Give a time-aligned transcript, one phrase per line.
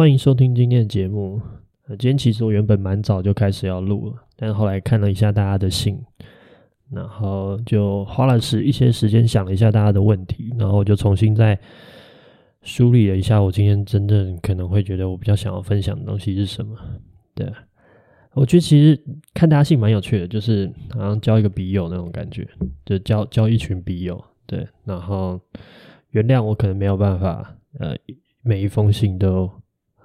[0.00, 1.38] 欢迎收听今天的节目。
[1.86, 6.02] 今天其实我原本蛮早就开始要录了，但后来看了一下大家的信，
[6.90, 11.60] 然后就花了时一些时间想了一下大家的问题，然后我就重新再
[12.62, 16.74] 梳理了一下我今天真正可能会觉得我比较想要分享的东西是什么。
[17.34, 17.46] 对，
[18.32, 18.98] 我觉得其实
[19.34, 22.48] 看大家信蛮有趣的，就是好像交一个笔友那种感觉，
[22.86, 24.18] 就交交一群笔友。
[24.46, 25.38] 对，然后
[26.12, 27.94] 原谅我可能没有办法，呃，
[28.40, 29.50] 每一封信都。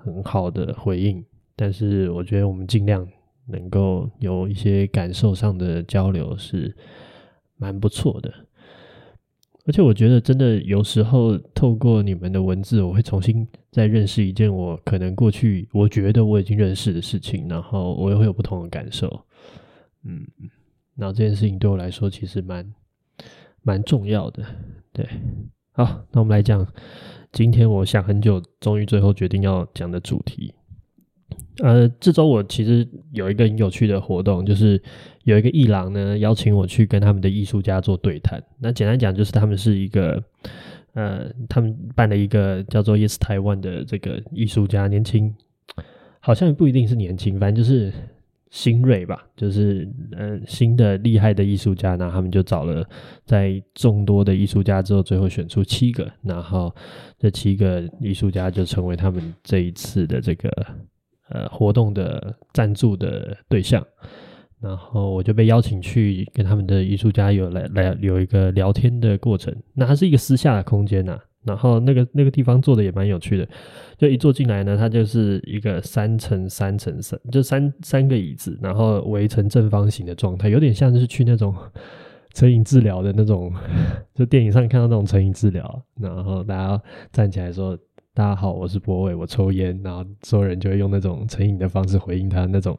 [0.06, 1.25] 很好的回应，
[1.56, 3.06] 但是我觉得我们尽量
[3.48, 6.73] 能够有一些感受上的交流是
[7.58, 8.31] 蛮不错的，
[9.66, 19.26] 而且我觉得真的有时候透过你们的文字，我会重新再认识一件我可能过去我觉得我已经认识的事情，然后我也会有不同的感受。
[20.03, 20.23] 嗯，
[20.95, 22.73] 然后这件事情对我来说其实蛮
[23.64, 24.45] 蛮重要的。
[24.94, 25.08] 对，
[25.77, 26.65] 好，那我们来讲。
[27.33, 30.53] 今天我想很久，终于最后决定要讲的主题。
[31.61, 34.81] 呃，这周我其实有一个很有趣的活动，就是
[35.25, 38.41] 有一个艺廊呢邀请我去跟他们的艺术家做对谈。
[38.58, 40.23] 那简单讲，就是他们是一个
[40.93, 45.35] 呃，他们办了一个叫做 Yes Taiwan 的这个艺术家，年轻，
[46.21, 47.91] 好像不一定是年轻，反正就是。
[48.52, 52.88] 新锐吧，就是呃新的厉害的艺术家，那他们就找了
[53.26, 56.73] 在众多的艺术家之后，最后选出七个，然后
[57.17, 60.50] 这七个艺术家就成为他们这一次的这个
[61.30, 63.86] 呃活动的赞助的对象，
[64.62, 73.48] 然后我就被邀请去跟他们的艺术家有来来有一个聊天的过程，那它是一个私下的空间呐、然后那个那个地方做的也蛮有趣的，
[73.98, 81.56] 就一坐进来呢，它就是一个三乘三乘三，就三三个椅子，然后围成正方形的状态，有点像是去那种
[82.33, 83.54] 成瘾治疗的那种，
[84.14, 87.77] 就电影上看到那种成瘾治疗，然后大家站起来说
[88.14, 92.77] ：“大家好，我是博伟，我抽烟。”然后所有人就会用那种成瘾的方式回应他那种，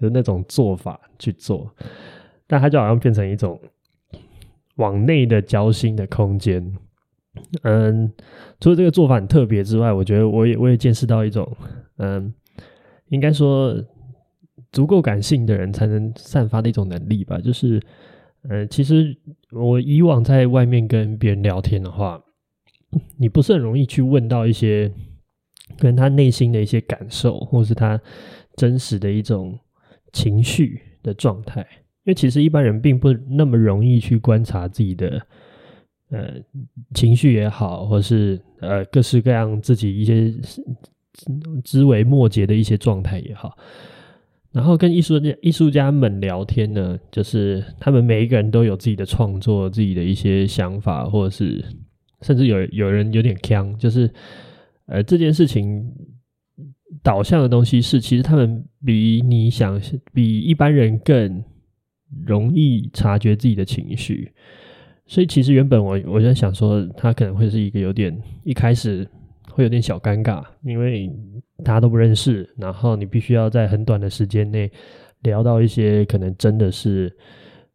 [0.00, 1.70] 就那种做法去做，
[2.46, 3.60] 但他就好像变成一种
[4.76, 6.74] 往内的交心的空间。
[7.62, 8.12] 嗯，
[8.60, 11.44] 除了这个做法很特别之外，我觉得我也我也见识到一种，
[11.96, 12.32] 嗯，
[13.08, 13.74] 应该说
[14.70, 17.38] 足够感性的人才能散发的一种能力吧。
[17.38, 17.80] 就是，
[18.48, 19.16] 嗯，其实
[19.50, 22.22] 我以往在外面跟别人聊天的话，
[23.18, 24.92] 你不是很容易去问到一些
[25.78, 28.00] 跟他内心的一些感受，或是他
[28.56, 29.58] 真实的一种
[30.12, 31.60] 情绪的状态，
[32.04, 35.26] 因为其实一般人并不那么容易去观察自己的。
[36.14, 36.40] 呃，
[36.94, 40.32] 情绪也好，或是呃各式各样自己一些
[41.64, 43.58] 枝微末节的一些状态也好，
[44.52, 51.64] 然后跟艺术家艺术家们聊天呢，就是他们每一个人都有自己的创作，自己的一些想法，或者是
[52.20, 54.08] 甚至有有人有点锵，就是
[54.86, 55.84] 呃这件事情
[57.02, 59.80] 导向的东西是，其实他们比你想
[60.12, 61.42] 比一般人更
[62.24, 64.32] 容易察觉自己的情绪。
[65.06, 69.06] 所以其实原本我我在想说，他可能会是一个有点一开始
[69.50, 71.12] 会有点小尴尬，因为
[71.62, 74.70] 大家都不认识，然后你必须要在很短的时间内
[75.20, 77.14] 聊到一些可能真的是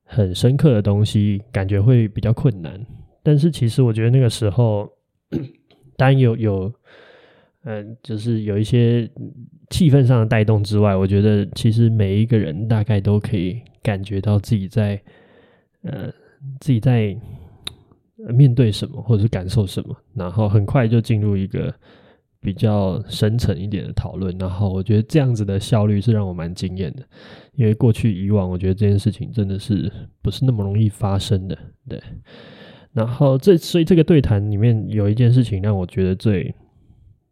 [0.04, 2.84] 很深刻的东西，感觉会比较困难。
[3.22, 4.90] 但是其实我觉得那个时候，
[5.96, 6.74] 当然有有，
[7.64, 9.08] 嗯，就是有一些
[9.70, 15.00] 气氛上的带动之外，我觉得其实每一个人大概都可以感觉到自己在，
[15.84, 16.12] 呃。
[16.60, 17.16] 自己在
[18.34, 21.74] 面对什么，或者是感受什么，然后很快就进入一个
[22.42, 24.38] 比较深层一点的讨论。
[24.38, 27.04] 然后我觉得这样子的效率是让我蛮惊艳的，
[27.54, 29.92] 因为过去以往，我觉得这件事情真的是
[30.22, 31.58] 不是那么容易发生的。
[31.88, 32.02] 对，
[32.92, 36.54] 然后这所以这个对谈里面有一件事情让我觉得最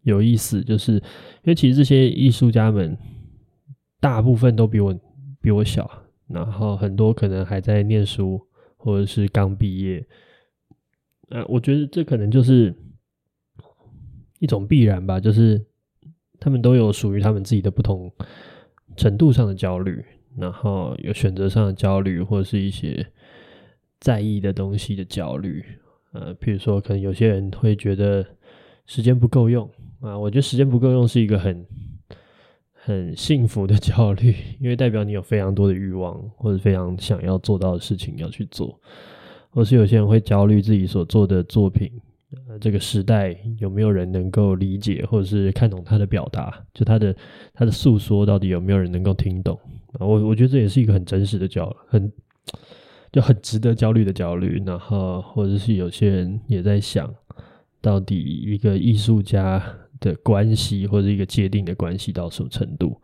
[0.04, 1.02] 有意思，就是因
[1.46, 2.98] 为其实这些艺术家们
[4.00, 4.98] 大部分都比我
[5.42, 5.90] 比我小，
[6.30, 8.40] 然后很多可能还在念书
[8.78, 10.08] 或者是刚毕业。
[11.30, 12.74] 呃，我觉得这可能就是
[14.40, 15.62] 一种必然吧，就是
[16.40, 18.10] 他们都有属于他们自己的不同
[18.96, 20.06] 程度上的焦虑，
[20.38, 23.06] 然后有选择上的焦虑，或者是一些
[24.00, 25.62] 在意的东西的焦虑。
[26.14, 28.26] 呃，譬如说，可能有些人会觉得
[28.86, 29.70] 时间不够用
[30.00, 31.66] 啊，我觉得时间不够用是一个很
[32.88, 38.80] 很幸福的焦虑，因为代表你有非常多的欲望，或者非常想要做到的事情要去做。
[39.50, 41.92] 或是有些人会焦虑自己所做的作品，
[42.48, 47.14] 呃，这个时代有没有人能够理解，或者是看懂他的表达，就他的
[47.54, 49.60] 他的诉说到底有没有人能够听懂？
[50.00, 52.12] 我我觉得这也是一个很真实的焦虑，很
[53.12, 54.64] 就很值得焦虑的焦虑。
[54.66, 57.14] 然后或者是有些人也在想，
[57.82, 59.62] 到底一个艺术家
[60.00, 63.02] 的关系或者一个界定的关系到什么程度？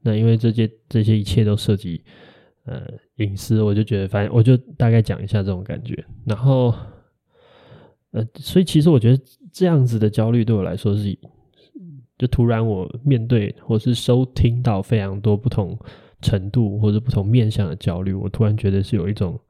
[0.00, 2.02] 那因为这些这些一切都涉及。
[2.70, 2.86] 呃，
[3.16, 6.04] 隐私，我就觉得，反正我就大概讲一下这种感觉。
[6.26, 6.74] 然后，
[8.10, 11.18] 呃，所以其实我觉得这样子的焦虑对我来说是，
[12.18, 15.78] 就突然我面对或是收听到非常多不同
[16.20, 19.40] 程度或者不同面向的焦虑，我突然觉得是有一种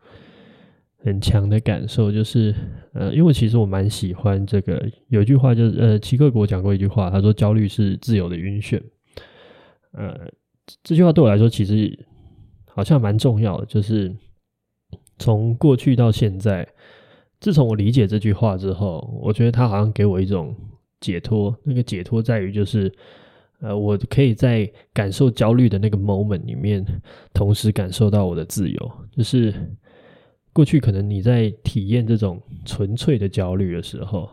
[1.04, 2.54] 很强的感受，就是
[2.92, 8.82] 呃，因为其实我蛮喜欢这个，有一句话就是呃，齐克给我讲过一句话，他说焦虑是自由的晕眩。
[9.92, 10.16] 呃，
[10.82, 12.06] 这句话对我来说其实。
[12.70, 14.14] 好像蛮重要的，就是
[15.18, 16.64] 从过去到现在，
[17.40, 20.54] 自从我理解这句话之后，我觉得它好像给我一种
[21.00, 21.52] 解脱。
[21.64, 22.92] 那个解脱在于，就是
[23.60, 26.86] 呃，我可以在感受焦虑的那个 moment 里面，
[27.34, 28.92] 同时感受到我的自由。
[29.10, 29.52] 就是
[30.58, 34.28] 过去可能你在体验这种纯粹的焦虑的时候，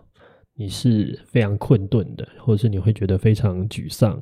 [0.56, 4.20] 你是非常困顿的，或者是你会觉得非常沮丧，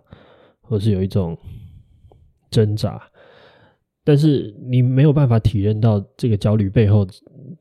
[0.59, 1.37] 或是有一种
[2.51, 3.01] 挣扎。
[4.03, 7.07] 但是你没有办法体验到这个焦虑背后，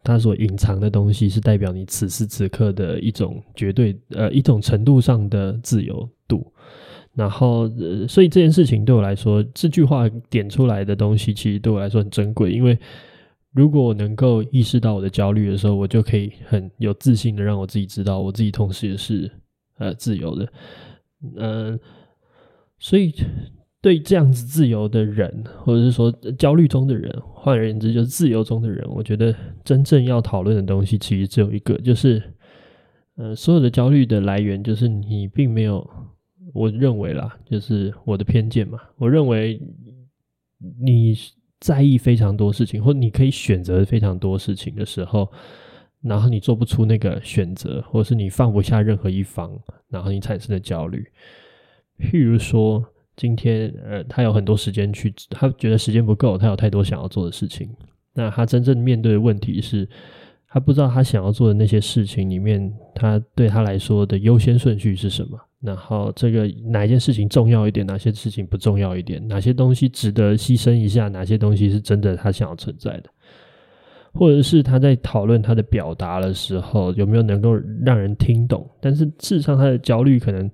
[0.02, 6.52] 它所隐藏的东西是代表你此时此刻的一种绝对呃一种程度上的自由度。
[7.14, 7.70] 然后，
[8.08, 12.50] 所以这件事情对我来说，这句话点出来的东西，其实对我来说很珍贵。
[12.50, 12.76] 因为
[13.52, 19.30] 如果我能够意识到我的焦虑的时候，我就可以很有自信的让我自己知道，我自己同时也是
[19.78, 20.52] 呃自由的。
[21.36, 21.78] 嗯，
[22.78, 23.12] 所以。
[23.82, 26.08] 对这样子自由的人，或者是说
[26.38, 29.34] 焦虑中的人，换而言之就是自由中的人，我觉得
[29.64, 32.22] 真正要讨论的东西其实只有一个，就是，
[33.16, 35.84] 呃，所有的焦虑的来源就是你并没有，
[36.54, 39.60] 我认为啦，就是我的偏见嘛，我认为
[40.80, 41.12] 你
[41.62, 45.30] 在意非常多事情，或你可以选择非常多事情的时候，
[46.02, 49.56] 然后你做不出那个选择，或是你放不下任何一方，
[49.88, 51.06] 然后你产生的焦虑，
[51.98, 52.84] 譬如说。
[53.14, 57.68] 今天，呃，他有很多时间去，他觉得时间不够，他有太多想要做的事情。
[58.14, 59.86] 那他真正面对的问题是，
[60.48, 65.38] 他不知道他想要做的那些事情里面，他对他来说的优先顺序是什么。
[65.62, 73.04] 然后，这个哪一件事情重要一点，哪些事情不重要一点，哪些东西值得牺牲一下，哪些东西是真的他想要存在的，
[74.12, 77.54] 或者是他在讨论他的表达的时候，有没有能够
[77.84, 78.68] 让人听懂？
[78.80, 80.50] 但是事实上，他的焦虑可能。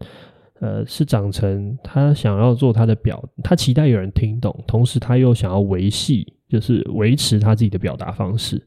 [0.61, 8.61] 呃，是长成他想要做他的表，他期待有人听懂，同时他又想要维系，就是维持他自己的表达方式。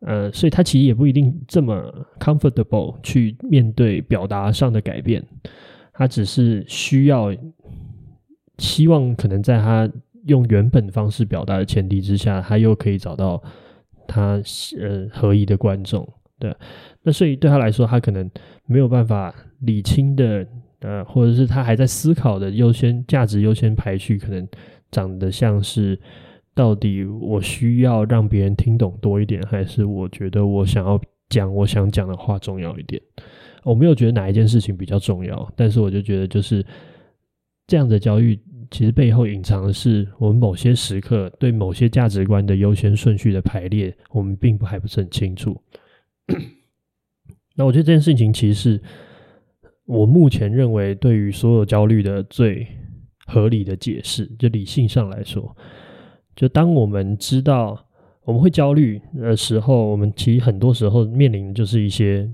[0.00, 5.24] 呃，所以他其实也不一定这么 comfortable 去面对表达上的改变，
[5.92, 7.34] 他只是需要
[8.58, 9.90] 希望可能在他
[10.26, 13.42] 用原本方式表达的前提之下，他又可以找到
[14.06, 14.40] 他
[14.78, 16.08] 呃合意的观众。
[16.38, 16.54] 对，
[17.02, 18.30] 那所以对他来说，他可能
[18.66, 20.46] 没有办法理清的。
[20.80, 24.46] 呃，或者是他还在思考的优先价值优先排序，可能
[24.92, 25.98] 长得像是
[26.58, 33.00] 到底我需要让别人听懂多一点，还是我觉得我想要讲我想讲的话重要一点？
[33.62, 36.66] 我没有觉得哪一件事情比较重要，但是我就觉得就是
[37.68, 38.36] 这样的焦虑，
[38.72, 45.56] 其实背后隐藏的是我们某些时刻对某些价值观的优先顺序的排列，我们并不还不是很清楚。
[47.54, 48.82] 那我觉得这件事情其实是。
[49.90, 52.66] 我目前认为，对于所有焦虑的最
[53.24, 55.56] 合理的解释，就理性上来说，
[56.38, 57.76] 就当我们知道
[58.22, 62.30] 我们会焦虑的时候，我们其实很多时候面临的就是一些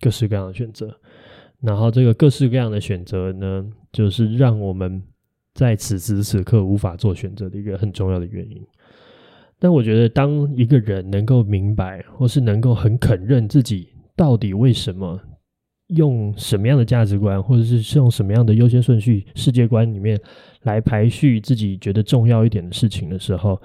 [0.00, 0.92] 各式各样的选择。
[1.60, 5.00] 然后，这个各式各样的选择呢，就是让我们
[5.54, 8.60] 在此时此刻无法做选择的一个很重要的原因。
[9.60, 15.20] 但我觉得，当一个人能够明白，或是能够很肯认自己到底为什么
[15.96, 20.20] 用什么样的价值观，或者是用什么样的优先顺序、世界观里面
[20.62, 23.60] 来排序自己觉得重要一点的事情的时候，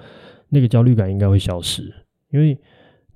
[0.48, 1.92] 那个焦虑感应该会消失。
[2.30, 2.58] 因为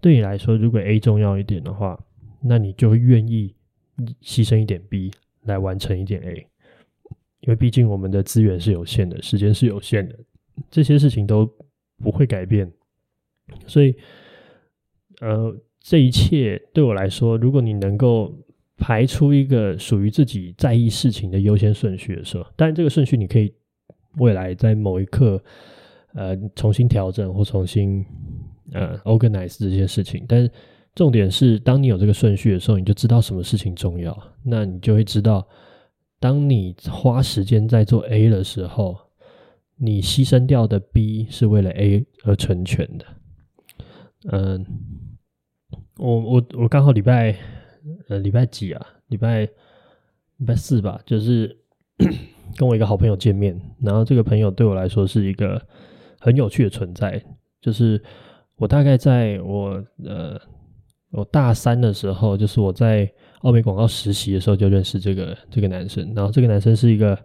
[0.01, 1.99] 对你来说，如果 A 重要一点的话，
[2.43, 3.55] 那你就会愿意
[4.23, 5.11] 牺牲一点 B
[5.45, 6.47] 来完成一点 A。
[7.41, 10.19] 因为毕竟我们的资源是有限的，时间是有限的，
[10.71, 11.51] 这些事情都。
[12.03, 12.73] 不会改变，
[13.67, 13.95] 所以，
[15.21, 18.35] 呃，这一切对我来说，如果你能够
[18.81, 23.53] 排出一个属于自己在意事情的优先顺序的时候，当然这个顺序你可以
[24.17, 25.41] 未来在某一刻，
[26.15, 28.05] 呃，重新调整或重新
[28.73, 30.25] 呃 organize 这件事情。
[30.27, 30.51] 但是
[30.95, 35.47] 重点是，当你有这个顺序的时候，你就知道什么事情重要，那你就会知道，
[36.19, 38.97] 当你花时间在做 A 的时候。
[39.83, 43.07] 你牺牲掉的 B 是为了 A 而成全的。
[44.31, 44.67] 嗯，
[45.97, 47.35] 我我我刚好礼拜
[48.09, 48.87] 呃礼拜几啊？
[49.09, 49.41] 礼拜
[50.37, 51.57] 礼拜四吧，就是
[52.57, 55.61] 跟我一个好朋友见面，然后这个朋友对我来说是一个
[56.19, 57.23] 很有趣的存在。
[57.61, 58.03] 就是
[58.57, 60.41] 我大概在我呃
[61.11, 63.11] 我大三的时候，就是我在
[63.41, 67.19] 奥美广告实习的时候就认识这个这个男生，然后这个男生是一个。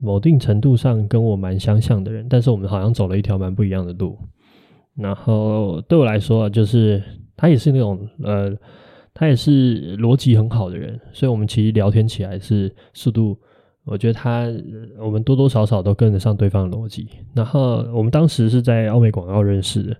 [0.00, 4.18] 某定程度上跟我蛮相像的人，但是我们好像走了一条蛮不一样的路。
[4.96, 7.02] 然后对我来说，就是
[7.36, 8.54] 他也是那种呃，
[9.14, 13.38] 他也是逻辑很好的人，所以我们其实聊天起来是速度，
[13.84, 14.52] 我觉得他
[14.98, 17.08] 我们多多少少都跟得上对方的逻辑。
[17.32, 19.96] 然后我们当时是在奥美广告认识的，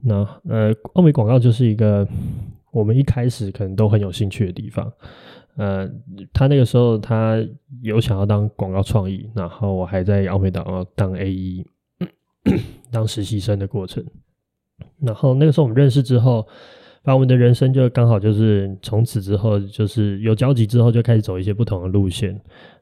[0.00, 0.14] 那
[0.48, 2.06] 呃，奥美广告就是一个
[2.70, 4.92] 我们一开始可能都很有兴趣的地方。
[5.56, 5.90] 呃，
[6.32, 7.42] 他那个时候他
[7.82, 10.62] 有想要当广告创意，然后我还在奥美岛
[10.94, 11.64] 当，当 AE，
[12.92, 14.04] 当实习生的过程。
[15.00, 16.46] 然后那个时候我们认识之后，
[17.06, 22.38] 把我们的人生就刚好就是从此之后就是有交集之后就开始走一些不同的路线。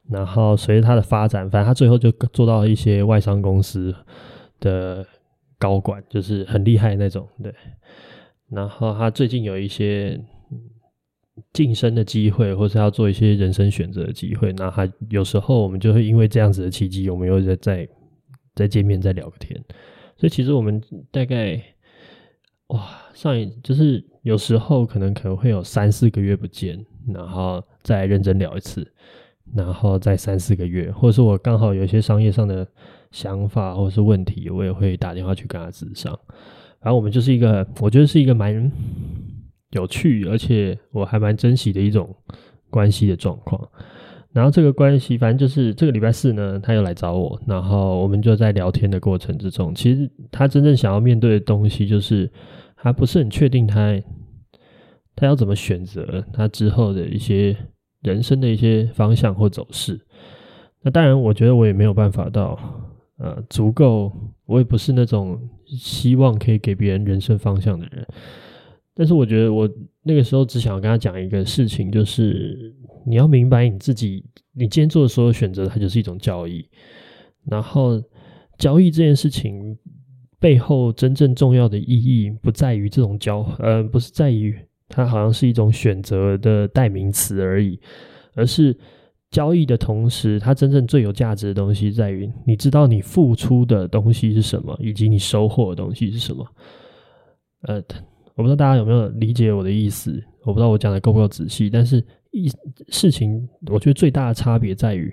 [0.09, 3.93] 然后随着他的发展，反正他最后就做到一些外商公司
[4.59, 5.05] 的
[5.59, 7.27] 高管，就是很厉害那种。
[7.43, 7.53] 对，
[8.49, 10.19] 然后他最近有一些。
[11.51, 17.89] 晋升的机会，或是要做一些人生选择的机会，那还有时候我们就会因为这样子的契机，我们又在再
[18.55, 19.61] 再见面再聊个天。
[20.15, 21.61] 所以其实我们大概
[22.67, 28.85] 哇，上一就是有时候可能可能会有三四个月不见，然后再认真聊一次，
[29.53, 32.67] 然后再三四个月，或者是我刚好有一些商业上的
[33.11, 36.17] 想法或者是问题，我也会打电话去跟他咨商。
[36.81, 38.71] 然后我们就是一个，我觉得是一个蛮。
[39.71, 42.15] 有趣，而且我还蛮珍惜的一种
[42.69, 43.61] 关系的状况。
[44.31, 52.31] 然后这个关系，反正就是这个礼拜四呢，他又来找我，然后我们就在聊天的过程之中，其实他真正想要面对的东西，就是
[52.85, 53.99] 他不是很确定他
[55.15, 57.57] 他要怎么选择他之后的一些
[58.01, 59.99] 人生的一些方向或走势。
[60.83, 62.59] 那当然，我觉得我也没有办法到
[63.17, 64.11] 呃足够，
[64.45, 68.05] 我也不是那种希望可以给别人人生方向的人。
[68.93, 69.67] 但是我觉得我
[70.03, 72.71] 那个时候只想要跟他讲一个事情，就是
[73.07, 74.23] 你要明白你自己，
[74.53, 76.69] 你今天做的所有选择，它就是一种交易。
[77.45, 77.99] 然后
[78.59, 79.75] 交易这件事情
[80.45, 84.55] 背后真正重要的意义，不在于这种交，呃，不是在于
[84.87, 87.79] 它好像是一种选择的代名词而已，
[88.35, 88.77] 而是
[89.31, 96.45] 交易的同时，它真正最有价值的东西在于，你知道你付出的东西是什么，以及你收获的东西是什么，
[97.63, 97.81] 呃。
[98.35, 102.51] 我不知道大家有没有理解我的意思，我不知道我讲的够不够仔细，但是一
[102.89, 105.11] 事情，我觉得最大的差别在于，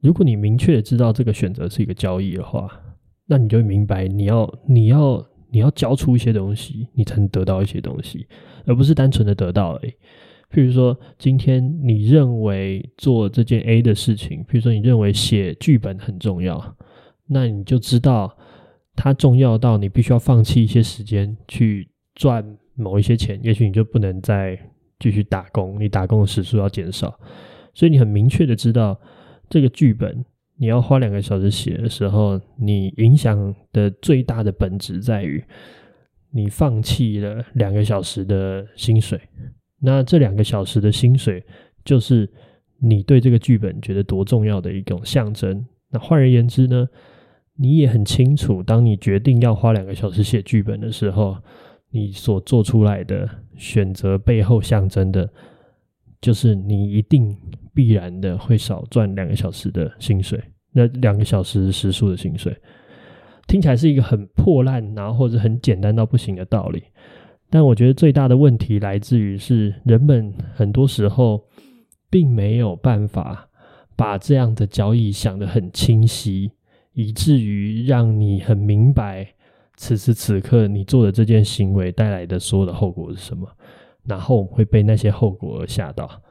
[0.00, 2.70] 如果你明确的知道这个选择是一个交易的话，
[3.30, 8.26] 那你就明白你要你要你要交出一些东西，你才能得到一些东西，
[8.66, 9.92] 而不是单纯的得到而已。
[10.52, 16.76] 譬如说，今天你认为做这件 A 的事情，譬如说你认为写剧本很重要，
[17.28, 18.36] 那你就知道
[18.96, 21.88] 它重要到你必须要放弃一些时间去。
[22.16, 22.44] 赚
[22.74, 24.58] 某一些钱，也许你就不能再
[24.98, 27.18] 继续打工，你打工的时数要减少，
[27.72, 29.00] 所以你很明确的知道
[29.48, 30.22] 这个剧本
[30.60, 35.42] 你要花两个小时写的时候，你影响的最大的本质在于
[36.30, 39.18] 你放弃了两个小时的薪水，
[39.80, 41.42] 那这两个小时的薪水
[41.82, 42.28] 就是
[42.78, 45.66] 你对这个剧本觉得多重要的一种象征。
[45.90, 46.86] 那换而言之呢，
[47.56, 51.38] 你也很清楚，当你决定要花两个小时写剧本的时候。
[51.92, 55.28] 你所做出来的选择背后象征的，
[56.20, 57.36] 就是你一定
[57.72, 62.56] 必然的会少赚两个小时的薪水，那两个小时时数的薪水。
[63.46, 66.82] 听起来是一个很破烂，然后或者很简单到不行的道理。
[67.48, 71.42] 但我觉得最大的问题来自于是人们很多时候
[72.08, 73.48] 并没有办法
[73.96, 76.52] 把这样的交易想得很清晰，
[76.92, 79.26] 以至于让你很明白
[79.76, 83.48] 此时此刻你做的这件行为带来的所有的后果是什么，
[84.04, 86.22] 然后会被那些后果而吓到。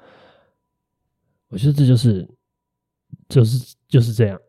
[1.49, 2.27] 我觉得这就是，
[3.27, 4.39] 就是就是这样。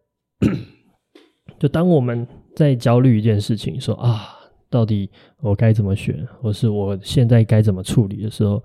[1.59, 4.37] 就当我们在焦虑一件事情，说啊。
[4.73, 8.63] 到底我该怎么选，或是我现在该怎么处理的时候，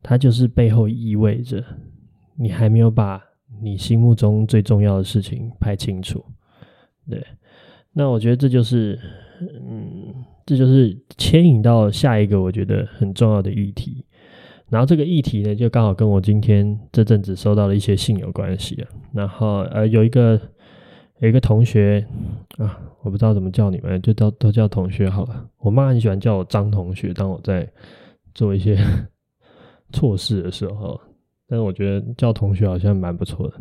[0.00, 1.60] 它就是背后意味着
[2.36, 3.20] 你还没有把
[3.60, 6.24] 你心目中最重要的事情排清楚。
[7.10, 7.20] 对，
[7.92, 8.98] 那我觉得这就是，
[9.40, 10.14] 嗯，
[10.46, 14.04] 这就是牵引到下一个我觉得很重要的议题。
[14.68, 18.88] 然后这个议题呢，就刚好跟我今天这阵子收到的一些信有关系啊。
[19.12, 20.40] 然后呃，有一个。
[21.18, 22.04] 有一个同学
[22.58, 25.48] 啊，我不知道怎么叫你们，就都都叫同学好了。
[25.58, 27.64] 我妈很喜欢叫我张同学，当我在
[28.34, 28.76] 做一些
[29.94, 31.00] 错事的时候，
[31.46, 33.54] 但是我觉得叫同学好像蛮不错的。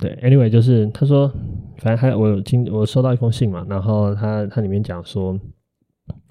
[0.00, 1.28] 对，anyway，就是他说，
[1.78, 5.38] 反正还我有今我收到一封信嘛，然后他他里面讲说，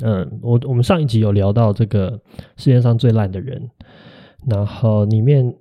[0.03, 2.19] 嗯，我我们上一集有聊到这个
[2.57, 3.69] 世界上最烂的人，
[4.47, 5.55] 然后里面。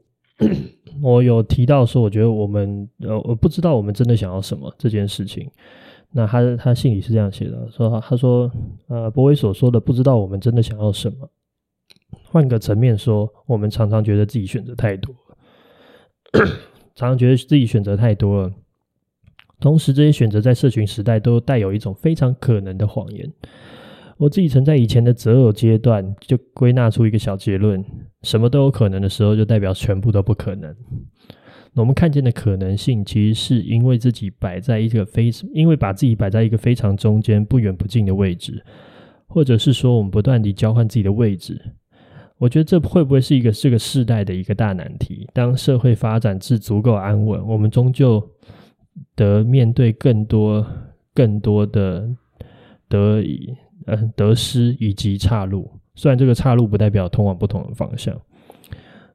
[1.03, 5.51] 我有提到说，我觉得我们呃，我不知道我们真的想要什么这件事情。
[6.13, 8.49] 那他他信里是这样写的，说他说
[8.87, 11.29] 呃，柏维所说的不知道我们真的想要什么。
[12.31, 15.13] 换个层面说，我们常常觉得自己选择太多，
[16.99, 18.53] 常常觉得自己选择太多了。
[19.61, 23.33] 同时，这些选择在社群时代都带有一种非常可能的谎言。
[24.17, 27.85] 我自己曾在以前的择偶阶段就归纳出一个小结论：
[28.23, 30.75] 什么都有可能的时候，就代表全部都不可能。
[31.75, 38.61] 我们看见的可能性，其实是因为自己摆在一个非，因为把自己摆在一个非常中间、不远不近的位置，
[39.29, 41.77] 或者是说我们不断地交换自己的位置。
[42.39, 45.29] 我觉得这会不会是一个这个世代的一个大难题？
[45.33, 48.27] 当社会发展至足够安稳，我们终究
[49.15, 50.67] 得面对更多、
[51.15, 52.09] 更多的
[52.89, 53.55] 得以。
[53.87, 58.15] 呃，得失以及岔路，虽然这个岔路不代表通往不同的方向。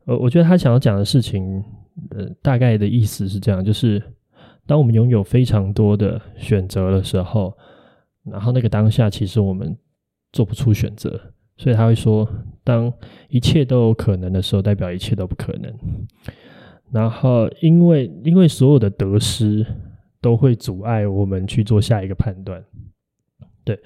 [0.06, 1.64] 呃，我觉得他想要讲的事情，
[2.10, 4.02] 呃，大概的意思是这样，就是
[4.66, 7.56] 当我们拥有非常多的选择的时候，
[8.24, 9.78] 然后那个当下其实我们
[10.32, 11.22] 做不出选择，
[11.64, 12.28] 所以他会说，
[12.62, 12.92] 当
[13.30, 15.74] 一切都有可能的时候，代表一切都不可能。
[16.92, 19.66] 然后，因为因为所有的得失
[20.20, 22.62] 都会阻碍我们去做下一个判断，
[23.64, 23.80] 对。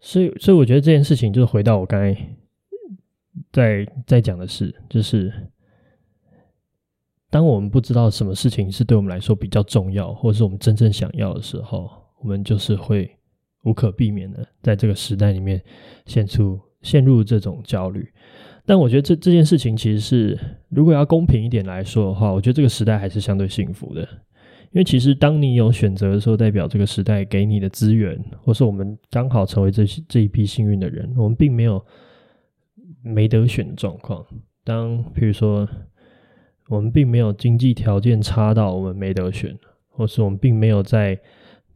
[0.00, 2.20] 所以，所以我觉得这件事情就是回到我刚才
[3.52, 5.32] 在在讲的事，就是
[7.30, 11.88] 当我们不知道什么事情是对我们来说比较重要，或者是我们真正想要的时候，
[12.20, 13.08] 我们就是会
[13.62, 15.62] 无可避免的在这个时代里面
[16.06, 18.08] 陷出陷入这种焦虑。
[18.64, 24.00] 但我觉得这这件事情其实是，如果要公平一点来说的话，我觉得这个时代还是相对幸福的。
[24.70, 31.84] 因为其实，当你有选择的时候，代表这个时代给你的资源，或是我们刚好成为这这一批幸运的人，我们并没有
[33.02, 34.24] 没得选的状况。
[34.64, 35.68] 当比如说，
[36.68, 39.56] 我们并没有经济条件差到我们没得选，
[39.90, 41.16] 或是我们并没有在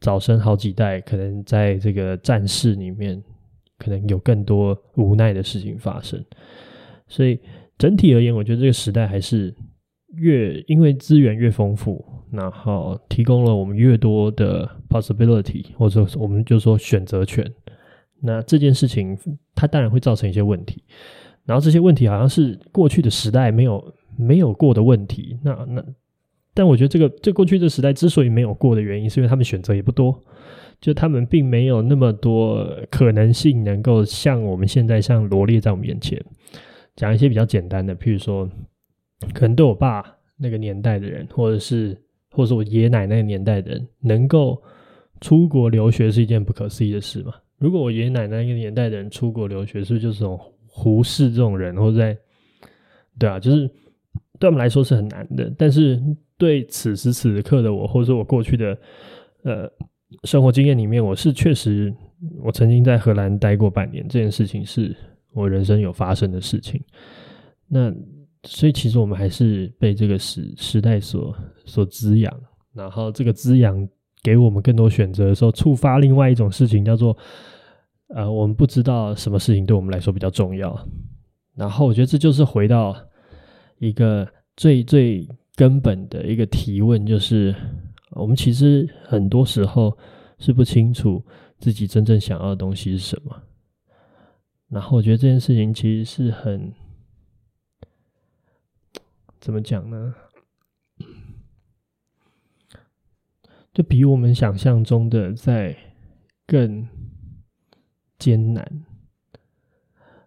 [0.00, 3.22] 早生好几代，可能在这个战事里面，
[3.78, 6.24] 可能有更多无奈的事情发生。
[7.06, 7.38] 所以
[7.76, 9.54] 整体而言，我觉得这个时代还是。
[10.14, 17.46] 越因为资源越丰富，然后提供了我们越多的 possibility，或者说我们就说选择权。
[18.22, 19.16] 那这件事情
[19.54, 20.82] 它当然会造成一些问题，
[21.44, 25.38] 然后这些问题好像是过去的时代没有没有过的问题。
[25.44, 25.84] 那那，
[26.54, 30.18] 但我觉得这个这过去的时代之所以没有过的原因，是因为他们选择也不多，
[30.80, 36.22] 就他们并没有那么多可能性能够像我们现在像罗列在我们眼前。
[36.96, 38.48] 讲一些比较简单的，譬如说。
[39.34, 40.00] 可能对我爸
[40.36, 44.62] 那个年代的人，或者是或者是我爷爷奶奶那年代的人，能够
[45.20, 47.34] 出国留学是一件不可思议的事嘛？
[47.58, 52.16] 如果我爷爷奶奶那个年代的人出国留学，是不是就是这种胡适这种人，或者在
[53.18, 53.68] 对啊，就是
[54.38, 55.52] 对我们来说是很难的。
[55.58, 56.00] 但是
[56.36, 58.78] 对此时此刻的我，或者说我过去的
[59.42, 59.68] 呃
[60.24, 61.94] 生活经验里面，我是确实
[62.42, 64.96] 我曾经在荷兰待过半年，这件事情是
[65.32, 66.80] 我人生有发生的事情。
[67.66, 67.92] 那。
[68.44, 72.32] 所以，其实我们还是被这个时时代所所滋养，
[72.72, 73.86] 然后这个滋养
[74.22, 77.14] 给我们更多选择的时候，触发另外一种事情，叫做
[78.14, 80.88] 呃，我们不知道什么事情对我们来说比较重要。
[81.56, 82.96] 然后，我觉得这就是回到
[83.80, 87.52] 一个最最根本的一个提问，就是
[88.10, 89.96] 我们其实很多时候
[90.38, 91.24] 是不清楚
[91.58, 93.42] 自己真正想要的东西是什么。
[94.68, 96.72] 然后我觉得这件事情其实是很，
[99.40, 100.14] 怎么讲呢？
[103.72, 105.76] 就比我们想象中的在
[106.46, 106.88] 更
[108.18, 108.84] 艰难。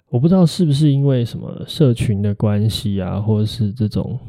[0.08, 4.20] 我不知道是不是因为什么社群的关系啊，或者是这种，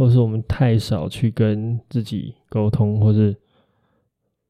[0.00, 3.36] 或是我们太少去跟自己沟通，或是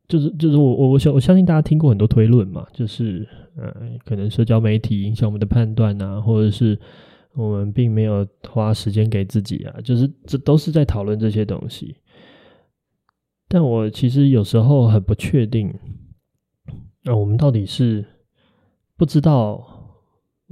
[0.07, 6.79] 就是就是我我我相我相信大家听过很多推论嘛，就是呃，可能社交媒体影响我们的判断啊，或者是
[7.35, 11.97] 我们并没有花时间给自己啊，就是这都是在讨论这些东西。
[13.49, 15.75] 但我其实有时候很不确定，
[17.07, 18.05] 呃，我们到底是
[18.97, 19.67] 不知道。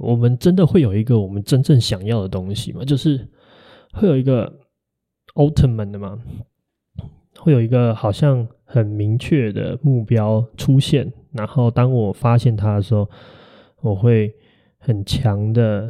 [0.01, 2.85] 我们真的会有一个我们真正想要的东西吗？
[2.85, 3.27] 就是
[3.91, 4.58] 会有一个
[5.39, 6.21] ultimate 的吗？
[7.39, 13.09] 会有一个好像很明确的目标出现，然后当我发现它的时候，
[13.81, 14.35] 我会
[14.77, 15.89] 很强的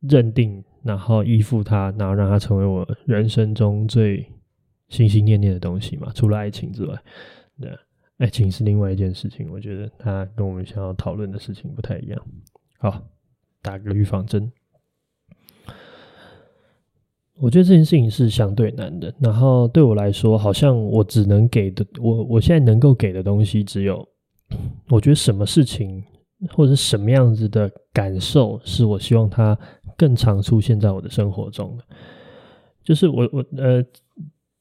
[0.00, 4.26] 认定，然后依附它，然后让它成为我人生中最
[4.88, 6.12] 心心念念的东西嘛？
[6.14, 7.02] 除了爱情之外，
[7.58, 7.70] 对，
[8.18, 9.50] 爱情是另外一件事情。
[9.50, 12.22] 我觉得它跟我们想要讨论的事情不太一样。
[12.78, 13.02] 好，
[13.62, 14.52] 打个预防针。
[17.42, 19.12] 我觉得这件事情是相对难的。
[19.18, 24.06] 然后对我来说，好像我只能给的，我我现在能够给的东西，只有
[24.88, 26.00] 我觉得什么事情
[26.50, 29.58] 或者什么样子的感受，是我希望它
[29.96, 31.84] 更常出现在我的生活中的。
[32.84, 33.82] 就是我我呃，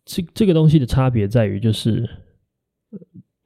[0.03, 2.09] 这这个东西的差别在于，就是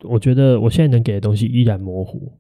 [0.06, 2.32] 我觉得我现在能给的东西依然模糊。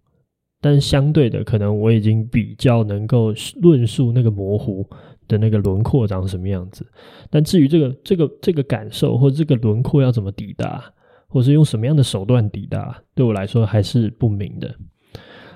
[0.61, 4.87] 但相对的，可能我已经比较能够论述那个模糊
[5.27, 6.85] 的那个轮廓长什么样子。
[7.29, 10.83] 但至于这个这个这个感受或者这个轮廓要怎么抵达，
[11.27, 14.73] 或是用什么样的手段抵达，对我来说还是不明的。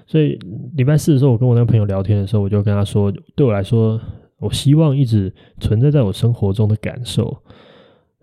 [0.06, 0.40] 所以
[0.76, 4.00] 礼拜四的时候，我跟我那个朋友聊天的时候，我就跟他说，对我来说，
[4.40, 7.38] 我希望一直存在在我生活中的感受，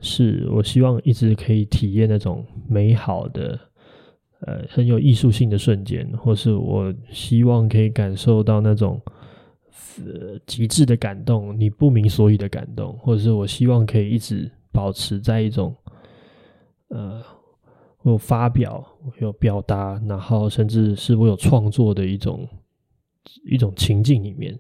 [0.01, 3.59] 是我希望一直可以体验那种美好的。
[4.41, 9.01] 呃，很有艺术性的瞬间，或是我希望可以感受到那种
[10.05, 15.75] 呃极致的感动，你不明所以的感动，或者是我希望可以一直保持在一种
[16.89, 17.23] 呃
[18.03, 22.49] 我有发表、我有表达，然后甚至是我有创作的一种
[23.45, 24.59] 一种情境里面。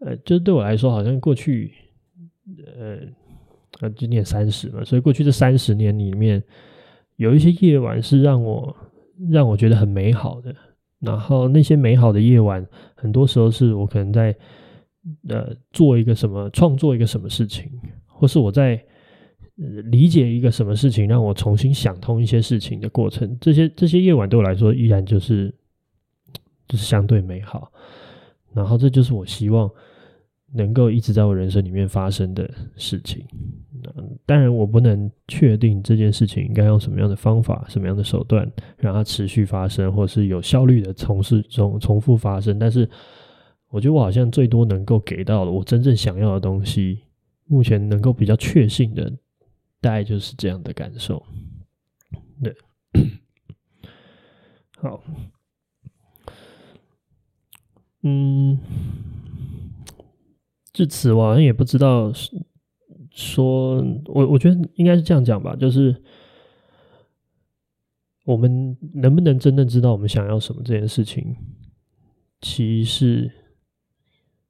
[0.00, 1.72] 呃，就对我来说，好像过去
[2.76, 2.98] 呃
[3.80, 6.42] 呃今年三十嘛，所以过去这三十年里面，
[7.16, 8.76] 有一些夜晚是让我。
[9.32, 10.54] 让我觉得很美好的，
[11.00, 14.36] 然后那些美好的夜晚，很多时候是我可能在
[15.28, 17.70] 呃做一个什么，创作一个什么事情，
[18.06, 18.82] 或是我在、
[19.56, 23.36] 理解一个什么事情，让我重新想通一些事情的过程。
[23.40, 25.54] 这些这些夜晚对我来说，依然就是
[26.66, 27.72] 就是相对美好。
[28.52, 29.70] 然后这就是我希望。
[30.54, 33.22] 能够一直在我人生里面发生的事情，
[34.24, 42.58] 当然我不能确定这件事情应该用什么样的方法、什么样的手段让它持续发生，或是有效率的从事重重复发生。
[42.58, 42.88] 但是，
[43.68, 47.00] 我觉得我好像最多能够给到的我真正想要的东西，
[47.46, 49.12] 目前能够比较确信的，
[49.82, 51.22] 大概就是这样的感受。
[52.42, 52.56] 对，
[54.80, 55.02] 好，
[58.02, 58.58] 嗯。
[60.78, 62.12] 至此，我好像也不知道
[63.10, 66.00] 说，我我觉得应该是这样讲吧，就是
[68.24, 71.34] 我们能不能真的知道我们想要什么这件事情，
[72.40, 73.28] 其实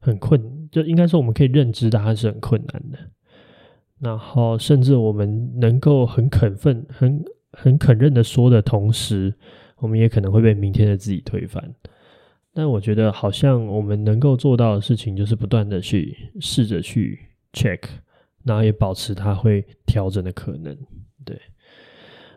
[0.00, 2.98] 很困，就应该说我们可以认知它是很困难的。
[4.00, 9.34] 然后，甚至我们能够很肯奋、很很肯认的说的同时，
[9.78, 11.74] 我们也可能会被明天的自己推翻。
[12.54, 17.18] 但我觉得，好像我们能够做到的事情，就是不断的去试着去
[17.52, 17.80] check，
[18.44, 20.76] 然后也保持它会调整的可能。
[21.24, 21.38] 对。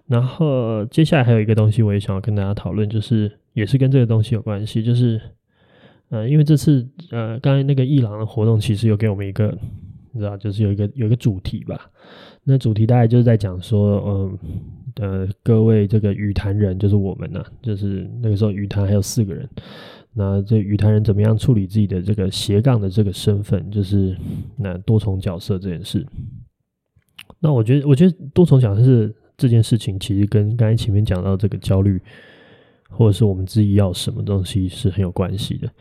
[0.08, 5.19] 然后接下来还有一个东西，我也想要跟大家讨论，就是也是跟这个东西有关系，就是
[6.10, 9.58] 呃，因为这次呃，刚才那个一郎的活动，其实有给我们一个，
[10.12, 11.89] 你知道，就是有一个有一个主题吧。
[12.43, 14.39] 那主题大概就是在讲说，嗯
[15.00, 19.47] 呃，各位这个与谈人，就是我们呐、就是那个时候与谈还有四个人。
[20.13, 24.17] 那这与谈人怎么样处理自己的这个斜杠的这个身份，就是
[24.58, 26.06] 那多重角色这件事。
[27.39, 32.02] 那我觉得，我觉得多重角色这件事情，其实跟刚才前面讲到这个焦虑，
[32.89, 35.71] 或者是我们自己要什么东西是很有关系的。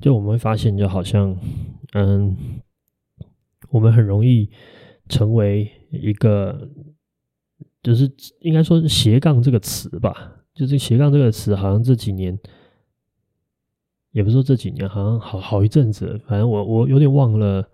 [0.00, 1.36] 就我们会发现，就好像，
[1.94, 2.36] 嗯，
[3.70, 4.50] 我们很容易
[5.08, 6.68] 成为一个。
[7.80, 8.10] 就是
[8.40, 12.36] 应该说斜杠这个词吧，就是斜杠这个词，好像这几年，
[14.12, 17.66] 也不是说这几年，好像好好一阵子，反正我我有点忘了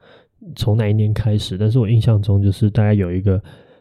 [0.57, 3.41] 从哪一年开始，但是我印象中就是大概有一个，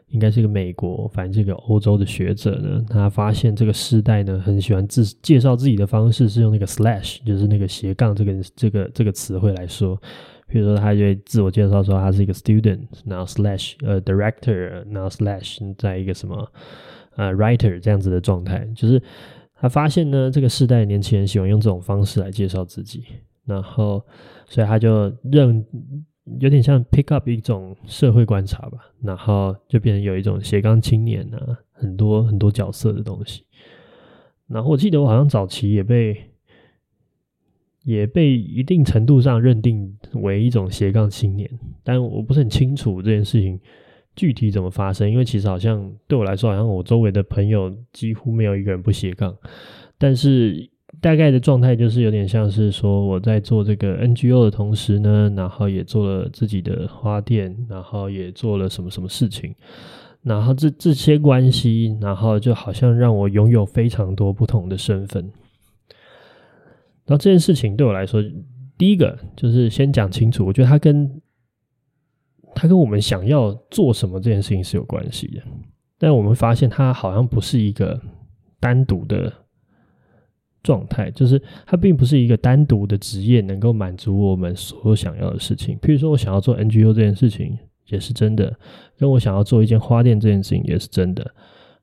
[0.09, 9.99] 应该是一个美国，反正这个欧洲的学者呢，他发现这个世代呢很喜欢自介绍自己的方式是用那个 slash，就是那个斜杠这个这个这个词汇来说。
[10.45, 16.47] 比如说，他就会自我介绍说他是一个 student，然后 slash 呃 director，然后 slash 在一个什么
[17.15, 19.01] 呃 writer 这样子的状态，就是
[19.63, 23.05] 他发现呢，这个世代的年轻人喜欢用这种方式来介绍自己，
[23.45, 24.05] 然后
[24.45, 25.65] 所以他就认
[26.41, 33.45] 有点像 pick up 一种社会观察吧，然后就变成有一种斜杠青年啊，很多很多角色的东西。
[34.47, 36.29] 然后我记得我好像早期也被。
[37.85, 41.49] 也被一定程度上认定为一种斜杠青年，
[41.83, 43.59] 但我不是很清楚这件事情
[44.15, 49.35] 具体怎么发生，因为其实好像对我来说，好像我周围的朋友几乎没有一个人不斜杠，
[49.97, 50.69] 但是
[51.01, 59.55] 大概的状态就是有点像是说我在做这个 NGO 的同时呢，然后也做了自己的花店，然后也做了什么什么事情，
[60.21, 65.23] 然后这这些关系，然后就好像让我拥有非常多不同的身份。
[67.05, 68.23] 然后这件事情对我来说，
[68.77, 71.09] 第一个就是先讲清楚，我觉得它跟
[72.55, 75.41] 它跟我们想要做什么这件事情是有关系的。
[75.97, 77.99] 但我们发现它好像不是一个
[78.59, 79.31] 单独的
[80.61, 85.77] 状态，就是它并不是一个单独的职业能够满足我们所有想要的事情。
[85.79, 88.55] 譬如说我想要做 NGO 这件事情也是真的，
[88.97, 91.29] 跟我想要做一间花店这件事情也是真的，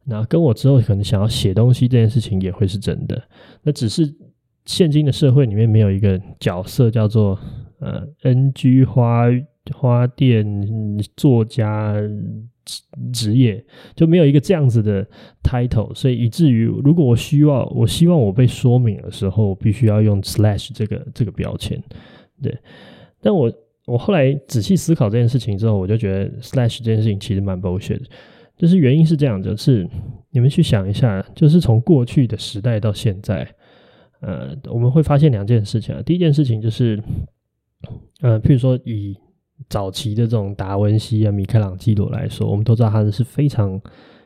[0.04, 3.22] 那跟我之后可能想要写东西这件事情也会是真的。
[3.62, 4.14] 那只是。
[4.66, 7.36] 现今的社会里面没有一个角色叫做
[7.80, 9.24] 呃 NG 花
[9.72, 10.44] 花店
[11.16, 11.94] 作家
[13.12, 15.06] 职业，就没有一个这样子的
[15.42, 21.82] title，所以以至于如果我需要我希望我被说明的时候，我必须要用 slash 这个这个标签，
[22.42, 22.56] 对。
[23.20, 23.52] 但我
[23.86, 28.02] 我后来仔细思考这件事情之后，我就觉得 slash 这件事情其实蛮 bullshit，
[28.56, 29.88] 就是原因是这样子，是
[30.30, 33.46] 你们去想一下，就是从过去的时代到现在。
[34.22, 36.02] 呃，我们会发现两件事情啊。
[36.02, 37.02] 第一件事情就是，
[38.20, 39.16] 呃，譬如说以
[39.68, 43.80] 早期的这种达文西啊、米开朗基罗来说，我们都知道他是非常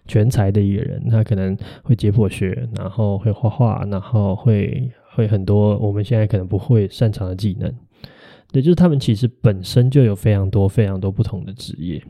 [0.06, 1.08] 全才的一个人。
[1.10, 7.72] 他可能会解剖学，然后会画画，然后会会很多我们现在可能不会擅长的技能。
[8.52, 12.02] 对，就是他们其实本身就有非常多非常多不同的职业。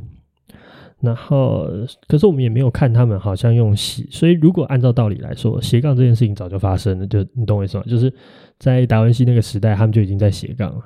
[1.00, 1.68] 然后，
[2.08, 7.84] 可是我们也没有看他们好像用斜，所以如果按照道理来说，斜杠这件事情早就发生了，就你懂我意思吗？
[7.86, 8.10] 就是
[8.58, 10.82] 在达文西那个时代，他们就已经在斜杠了。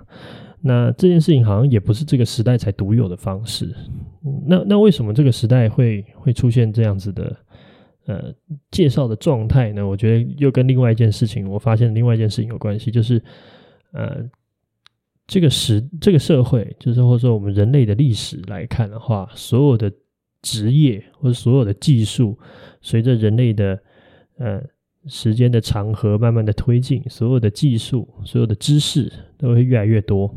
[0.60, 3.74] 那这件事情好像也不是这个时代才独有的方式。
[4.46, 7.36] 那那为什么这个时代会会出现这样子的
[8.06, 8.34] 呃
[8.70, 9.86] 介绍的状态呢？
[9.86, 13.22] 我觉得又跟另外一件事情，我发现另外一件事情有关系，就是
[13.92, 14.28] 呃。
[15.30, 19.92] 这个时，这个社会，就是或者说我们人类的历史来看的话，所有的
[20.40, 22.38] 职业或者所有的技术，
[22.80, 23.78] 随着人类的
[24.38, 24.62] 呃
[25.08, 30.28] 时间的长河慢慢的推进，所有的技术、所有的知识都会越来越多。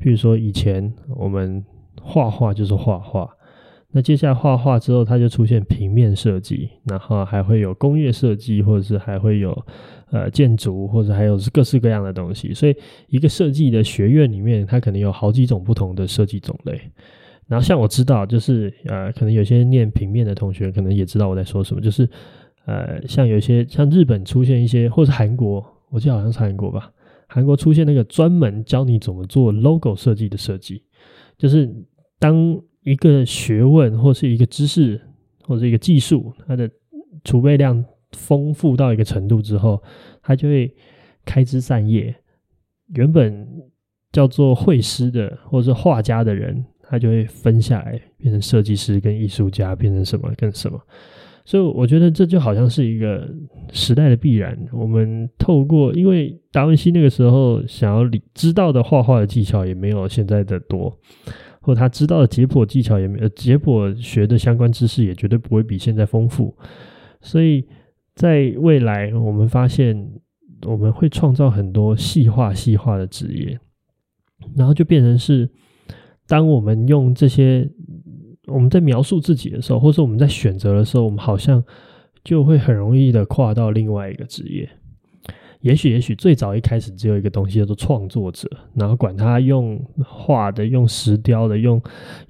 [0.00, 1.64] 譬如说，以前我们
[2.00, 3.28] 画画就是画画。
[3.94, 9.66] 那接下来画画之后，它就出现平面设计，然后还会有工业设计，或者是还会有
[10.10, 12.54] 呃建筑，或者还有各式各样的东西。
[12.54, 12.74] 所以
[13.08, 16.80] 一个设计的学院里面，它可能有好几种不同的设计种类。
[17.46, 22.08] 然后像我知道，就是呃，可能有些念平面的同学，可能也知道我在说什么，就是
[22.66, 26.92] 呃，像有些像日本出现一些，或是韩国，我记得好像是韩国吧，
[27.28, 30.82] 韩国出现那个专门教你怎么做 logo 设计的设计，
[31.38, 31.72] 就是
[32.18, 32.60] 当。
[32.84, 35.00] 一个学问或是一个知识
[35.44, 36.68] 或者一个技术，它的
[37.22, 39.80] 储备量丰富到一个程度之后，
[40.20, 40.74] 它就会
[41.24, 42.12] 开枝散叶。
[42.96, 43.46] 原本
[44.10, 50.76] 叫做绘师的或者是画家的人，他就会分下来变成设计师跟艺术家，变成什么跟什么。
[51.44, 53.28] 所以我觉得这就好像是一个
[53.72, 54.58] 时代的必然。
[54.72, 60.98] 我们透过，因为达文西那个时候想要知道的画画的技巧也没有现在的多。
[61.64, 66.52] 或他知道的解剖技巧也没有，解剖学的相关知识也绝对不会比现在丰富，
[67.20, 67.64] 所以
[68.16, 70.10] 在未来我们发现
[70.66, 73.56] 我们会创造很多细化细化的职业，
[74.56, 75.48] 然后就变成是，
[76.26, 77.70] 当我们用这些
[78.52, 81.62] 我们在描述自己的时候，或是我们在选择的时候，我们好像
[82.22, 84.68] 就会很容易的跨到另外一个职业。
[85.60, 91.80] 也许也许最早一开始只有一个东西叫做创作者，然后管他用画的、用石雕的、用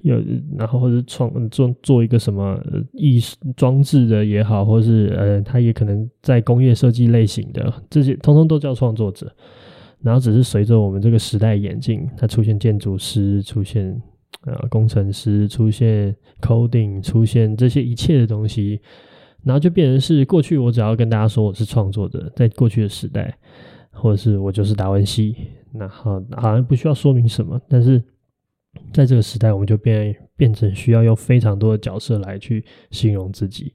[0.01, 0.21] 有，
[0.55, 2.59] 然后或者创做做一个什么
[2.91, 9.33] 艺术装置的也好，或是呃，他也可能在工业设计类型的这些，通通都叫创作者。
[9.99, 13.99] 然后只是随着我们这个时代演进，它出现建筑师，出现
[14.41, 18.81] 呃工程师，出现 coding，出现这些一切的东西。
[19.43, 23.37] 然后就变成是过去，我只要跟大家说我是创作者，在过去的时代，
[23.91, 25.35] 或者是我就是达文西，
[25.73, 27.59] 然后好像不需要说明什么。
[27.67, 28.01] 但是
[28.93, 33.73] 在这个时代，我们就变变成需要用非常多的角色来去形容自己。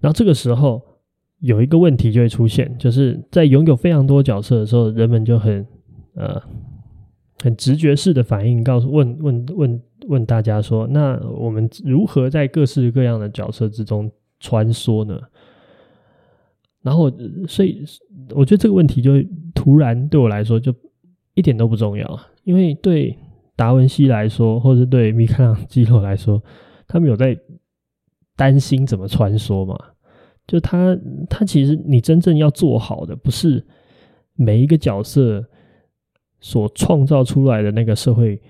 [0.00, 0.82] 然后这个时候
[1.38, 5.64] 有一个问题就会出现，就是在拥有非常多角色的时候，人们就很
[6.16, 6.42] 呃
[7.42, 15.20] 很直觉式的反应，告诉问问问问大家说：那我们如何在各式各样的角色之中穿梭呢？
[16.82, 17.12] 然后，
[17.46, 17.84] 所以
[18.34, 19.12] 我觉得这个问题就
[19.54, 20.74] 突然对我来说就
[21.34, 23.16] 一点都不重要，因为对
[23.56, 26.42] 达文西来说，或者对米开朗基罗来说，
[26.86, 27.36] 他们有在
[28.36, 29.76] 担心怎么穿梭嘛？
[30.46, 30.96] 就他，
[31.28, 33.62] 他其实你真正要做好的，不是
[34.34, 35.44] 每一个角色
[36.40, 38.40] 所创造出来的那个社会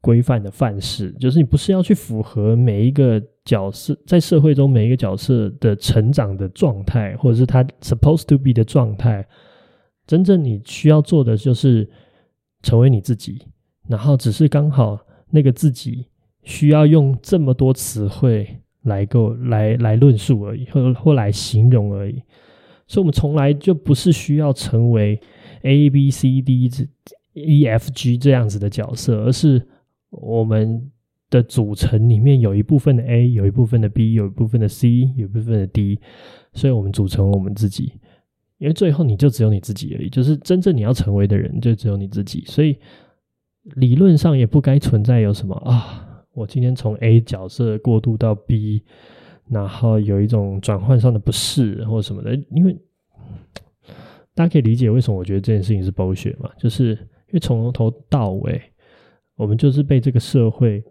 [0.00, 3.22] 规范的范式，就是你不是要去符合每一个。
[3.48, 9.26] 角色在社会中每一个角色的成长的状态，或者是他 supposed to be 的状态，
[10.06, 11.88] 真正你需要做的就是
[12.62, 13.40] 成为你自己，
[13.88, 14.98] 然后只是刚好
[15.30, 16.04] 那个自己
[16.42, 18.46] 需要用这么多词汇
[18.82, 22.22] 来够来来论述而已，或或来形容而已。
[22.86, 25.18] 所以，我们从来就不是需要成为
[25.62, 26.84] A B C D 这
[27.38, 29.66] E F G 这样子的角色，而是
[30.10, 30.90] 我们。
[31.30, 36.00] 的组成里面有一部分的 A，有一部分的 B，有一部分的 C，有一部分的 D，
[36.54, 37.92] 所以我们组成了我们自己。
[38.56, 42.42] 因为最后你就只有你自己而已，就是真正你要成为的人就只有你自己。
[42.46, 42.78] 所以
[43.76, 48.82] 理论上也不该存在有什么啊，我今天从 A 角色过渡到 B，
[49.50, 52.34] 然后有一种转换上的不适或什么的。
[52.52, 52.74] 因为
[54.34, 56.98] 大家可以理解为什么我觉得这件事情是剥削嘛，就是
[57.28, 58.60] 因为从头到尾
[59.36, 60.82] 我们就是被这个社会。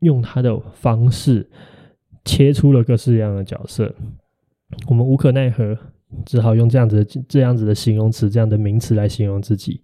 [0.00, 1.48] 用他的方式
[2.26, 3.90] 切出了各式各样的角色，
[4.86, 5.78] 我们无可奈何，
[6.26, 9.80] 只好用这样子的这样子的形容词、这样的名词来形容自己。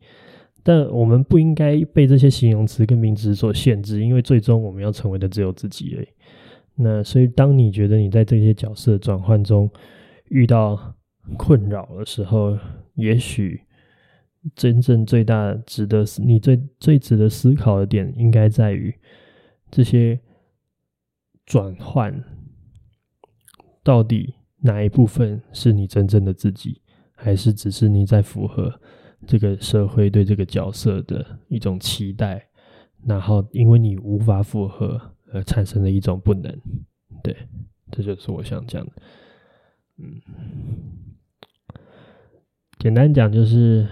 [0.62, 6.08] 但我们不应该被这些形容词跟名词所限制，因为最终我们要成为的只有自己而已。
[6.74, 9.70] 那所以，当你觉得你在这些角色转换中
[10.28, 10.78] 遇到
[11.38, 12.58] 困扰的时候，
[12.92, 13.58] 也许
[14.54, 18.94] 真正最大值得思你最最值得思考的点，应该在于。
[19.70, 20.20] 这些
[21.46, 22.24] 转换
[23.84, 28.80] 到底哪一部分是你真正的自己，还是只是你在符合
[29.28, 32.48] 这个社会对这个角色的一种期待？
[33.06, 35.00] 然后因为你无法符合
[35.32, 36.60] 而产生的一种不能。
[37.22, 37.36] 对，
[37.92, 38.92] 这就是我想讲的。
[39.98, 40.20] 嗯，
[42.78, 43.86] 简单讲就是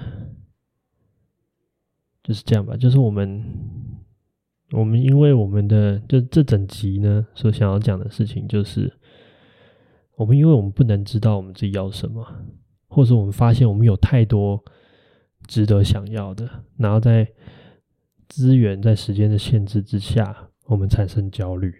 [2.29, 3.43] 就是这样吧，就是我们。
[4.73, 8.93] 我们因为我们的就这整集呢，所想要讲的事情就是，
[10.15, 12.23] 我们因为我们不能知道我们自己要什么，
[12.87, 14.63] 或者我们发现我们有太多
[15.47, 17.27] 值得想要的，然后在
[18.29, 20.37] 资源在时间的限制之下，
[20.67, 21.75] 我们产生焦虑。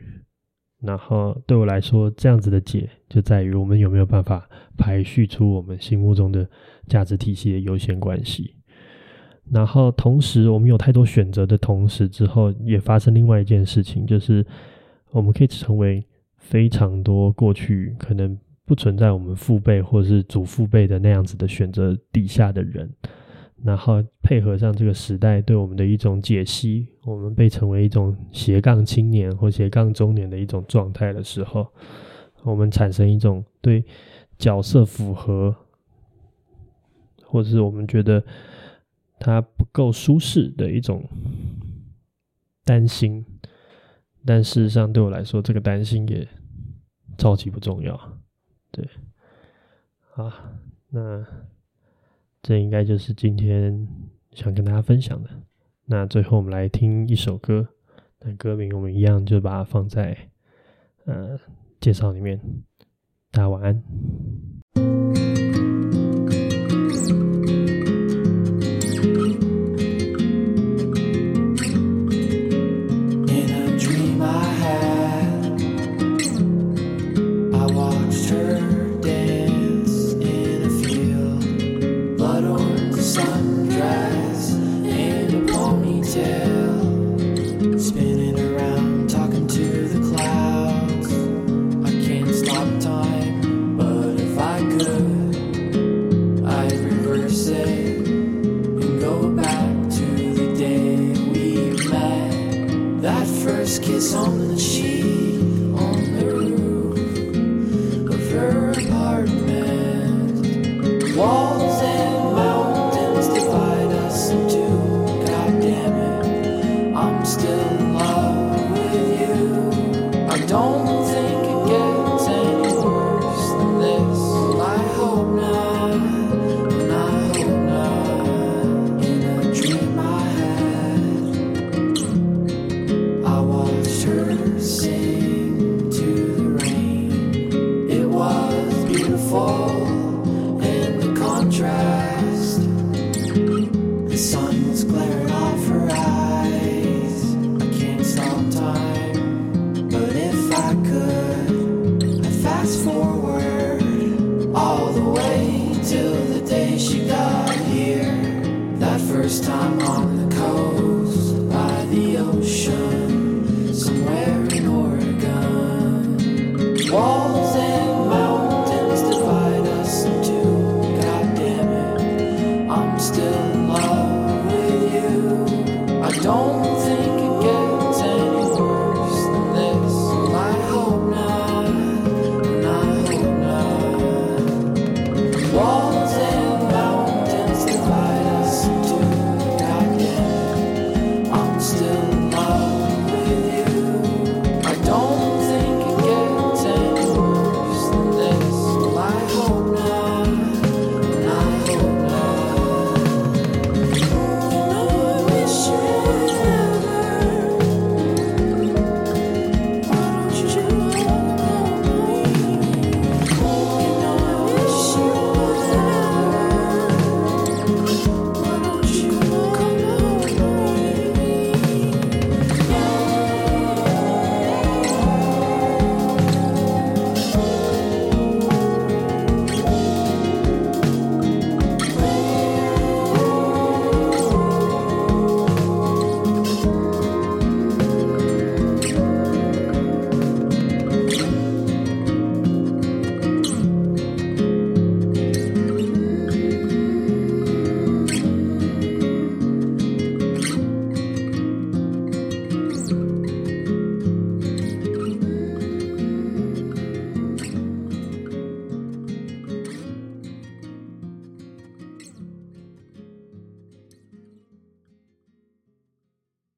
[0.81, 6.49] 然后对我来说，这样子的解就在于我们有没有办法排序出我们心目中的
[6.87, 8.55] 价值体系的优先关系。
[9.51, 14.45] 然后，同时，我们有太多选择的同时，之后也发生另外一件事情，就是
[15.11, 16.05] 我们可以成为
[16.37, 22.93] 非常多过去可能不存在我们父辈或是祖父辈的那样子的选择底下的人，
[23.65, 31.67] 然后配合上这个时代对我们的一种解析，我们被成为一种斜杠青年或斜杠中年的一种状态的时候，
[32.43, 33.83] 我们产生一种对
[34.37, 35.57] 角色符合，
[37.25, 38.23] 或者是我们觉得。
[39.19, 41.09] 它不够舒适的一种
[42.65, 43.25] 担心，
[44.25, 46.29] 但事实上对我来说，这个担心也
[47.17, 48.19] 超级不重要。
[48.71, 48.89] 对，
[50.13, 50.31] 好，
[50.91, 51.27] 那
[52.43, 53.89] 这应该就是今天
[54.33, 55.31] 想跟大家分享的。
[55.87, 57.67] 那最后我们来听一首歌，
[58.21, 60.17] 那歌名我们一样就把它放在
[61.07, 61.39] 呃
[61.81, 62.39] 介绍里面。
[63.31, 63.83] 大家晚安。